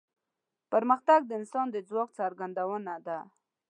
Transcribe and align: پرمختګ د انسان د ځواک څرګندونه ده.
پرمختګ 0.71 1.19
د 1.27 1.31
انسان 1.39 1.67
د 1.71 1.77
ځواک 1.89 2.09
څرګندونه 2.19 2.93
ده. 3.05 3.19